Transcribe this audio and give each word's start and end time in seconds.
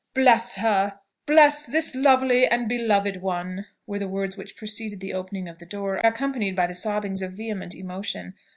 "Bless 0.15 0.55
her! 0.55 0.97
bless 1.27 1.67
this 1.67 1.93
lovely 1.93 2.47
and 2.47 2.67
beloved 2.67 3.17
one!" 3.17 3.67
were 3.85 3.99
the 3.99 4.07
words 4.07 4.35
which 4.35 4.57
preceded 4.57 4.99
the 4.99 5.13
opening 5.13 5.47
of 5.47 5.59
the 5.59 5.65
door, 5.67 5.97
accompanied 6.03 6.55
by 6.55 6.65
the 6.65 6.73
sobbings 6.73 7.21
of 7.21 7.33
vehement 7.33 7.75
emotion. 7.75 8.33